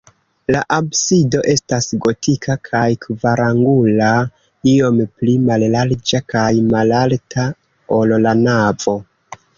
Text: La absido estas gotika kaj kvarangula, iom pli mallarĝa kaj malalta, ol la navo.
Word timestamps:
La 0.53 0.59
absido 0.75 1.41
estas 1.51 1.87
gotika 2.05 2.55
kaj 2.69 2.85
kvarangula, 3.03 4.09
iom 4.73 4.99
pli 5.19 5.37
mallarĝa 5.51 6.23
kaj 6.35 6.51
malalta, 6.73 7.47
ol 8.01 8.17
la 8.27 8.33
navo. 8.45 8.99